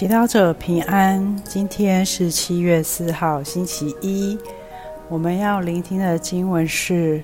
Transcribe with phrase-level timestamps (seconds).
[0.00, 1.36] 祈祷者平安。
[1.44, 4.38] 今天是七月四号，星期一。
[5.10, 7.18] 我们要聆听的经文是《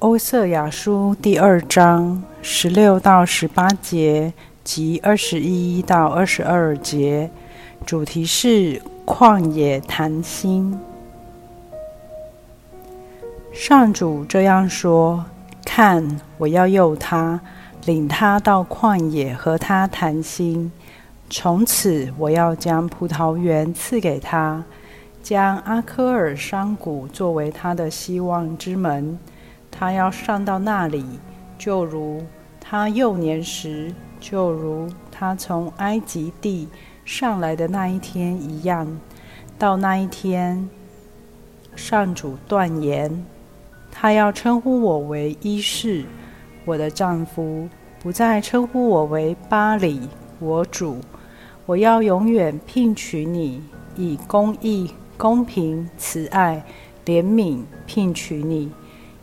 [0.00, 4.32] 欧瑟亚书》第二章十六到十八节
[4.64, 7.30] 及二十一到二十二节，
[7.86, 10.76] 主题是旷野谈心。
[13.52, 15.24] 上主这样说
[15.64, 17.40] ：“看，我要诱他，
[17.84, 20.72] 领他到旷野，和他谈心。”
[21.28, 24.64] 从此，我要将葡萄园赐给他，
[25.22, 29.18] 将阿科尔山谷作为他的希望之门。
[29.70, 31.04] 他要上到那里，
[31.58, 32.22] 就如
[32.60, 36.68] 他幼年时，就如他从埃及地
[37.04, 38.86] 上来的那一天一样。
[39.58, 40.70] 到那一天，
[41.74, 43.26] 上主断言，
[43.90, 46.04] 他要称呼我为伊士，
[46.64, 47.68] 我的丈夫，
[48.00, 51.00] 不再称呼我为巴里，我主。
[51.66, 53.60] 我要永远聘娶你，
[53.96, 56.64] 以公义、公平、慈爱、
[57.04, 58.70] 怜悯聘娶你，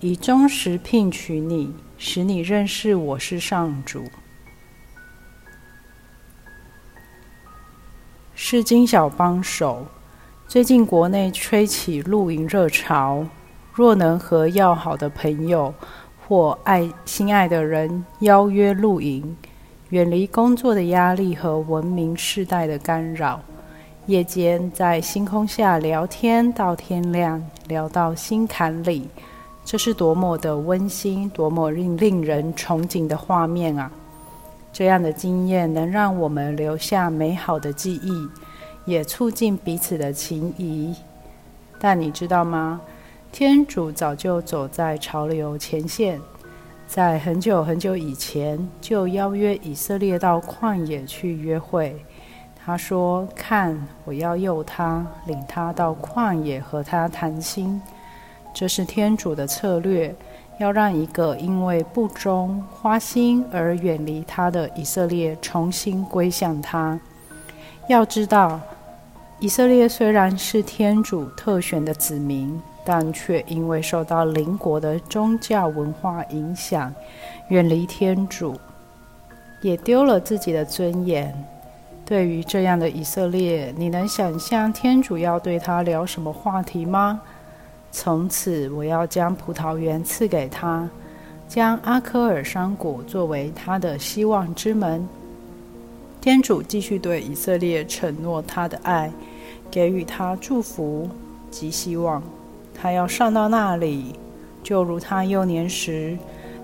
[0.00, 4.04] 以忠实聘娶你，使你认识我是上主。
[8.34, 9.86] 是金小帮手，
[10.48, 13.26] 最近国内吹起露营热潮，
[13.74, 15.74] 若能和要好的朋友
[16.26, 19.36] 或爱心爱的人邀约露营。
[19.90, 23.40] 远离工作的压力和文明世代的干扰，
[24.06, 29.08] 夜间在星空下聊天到天亮，聊到心坎里，
[29.64, 33.90] 这是多么的温馨，多么令令人憧憬的画面啊！
[34.72, 38.28] 这样的经验能让我们留下美好的记忆，
[38.84, 40.94] 也促进彼此的情谊。
[41.80, 42.80] 但你知道吗？
[43.32, 46.20] 天主早就走在潮流前线。
[46.92, 52.04] 在很久很久以前，就邀约以色列到旷野去约会。
[52.64, 57.80] 他说：“看，我要诱他，领他到旷野和他谈心。”
[58.52, 60.12] 这是天主的策略，
[60.58, 66.98] 要让一个因为不忠、花心而远离他的以色列重新归向他。
[67.88, 68.60] 要知道，
[69.38, 72.60] 以色列虽然是天主特选的子民。
[72.84, 76.92] 但却因为受到邻国的宗教文化影响，
[77.48, 78.58] 远离天主，
[79.60, 81.32] 也丢了自己的尊严。
[82.04, 87.20] 对于这样的以色列，你能想象天主要对他聊什么话题吗？
[87.92, 90.88] 从此，我要将葡萄园赐给他，
[91.46, 95.08] 将阿科尔山谷作为他的希望之门。
[96.20, 99.10] 天主继续对以色列承诺他的爱，
[99.70, 101.08] 给予他祝福
[101.50, 102.22] 及希望。
[102.80, 104.14] 他要上到那里，
[104.62, 106.16] 就如他幼年时，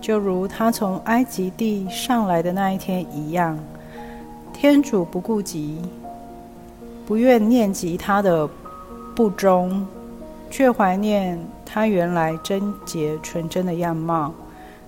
[0.00, 3.58] 就如他从埃及地上来的那一天一样。
[4.52, 5.82] 天主不顾及，
[7.04, 8.48] 不愿念及他的
[9.16, 9.84] 不忠，
[10.48, 11.36] 却怀念
[11.66, 14.32] 他原来贞洁纯真的样貌。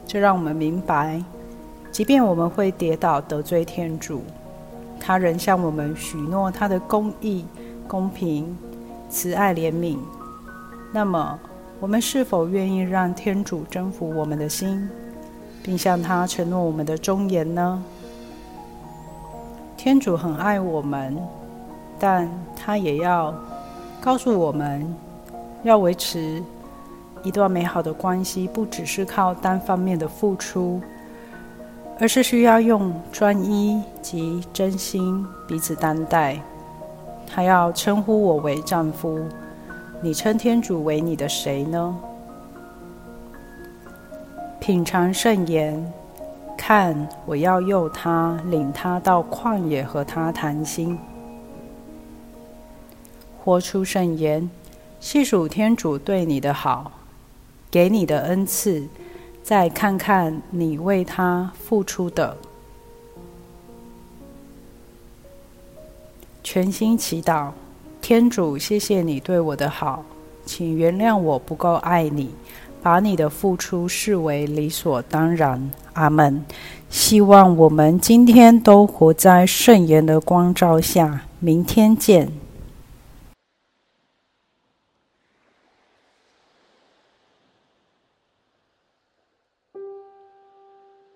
[0.07, 1.21] 这让我们明白，
[1.91, 4.23] 即便我们会跌倒得罪天主，
[5.01, 7.45] 他仍向我们许诺他的公义、
[7.89, 8.57] 公平、
[9.11, 9.99] 慈爱、怜悯。
[10.97, 11.39] 那么，
[11.79, 14.89] 我们是否愿意让天主征服我们的心，
[15.62, 17.84] 并向他承诺我们的忠言呢？
[19.77, 21.15] 天主很爱我们，
[21.99, 22.27] 但
[22.57, 23.34] 他也要
[24.01, 24.91] 告诉我们，
[25.65, 26.43] 要维持
[27.23, 30.81] 一段美好的关系，不只是靠单方面的付出，
[32.01, 36.41] 而是需要用专一及真心彼此担待。
[37.27, 39.21] 他要称呼我为丈夫。
[40.03, 41.99] 你称天主为你的谁呢？
[44.61, 45.93] 品尝圣言，
[46.57, 50.99] 看，我要诱他，领他到旷野和他谈心。
[53.43, 54.49] 活出圣言，
[55.01, 56.93] 细数天主对你的好，
[57.71, 58.87] 给你的恩赐，
[59.43, 62.37] 再看看你为他付出的。
[66.43, 67.51] 全心祈祷。
[68.09, 70.05] 天主，谢谢你对我的好，
[70.45, 72.31] 请原谅我不够爱你，
[72.81, 75.69] 把你的付出视为理所当然。
[75.95, 76.45] 阿门。
[76.89, 81.23] 希望我们今天都活在圣言的光照下。
[81.41, 82.31] 明天见。